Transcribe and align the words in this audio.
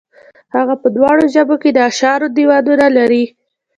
هغه 0.55 0.75
په 0.81 0.87
دواړو 0.95 1.23
ژبو 1.33 1.55
کې 1.61 1.69
د 1.73 1.79
اشعارو 1.89 2.27
دېوانونه 2.37 2.85
لري. 2.97 3.23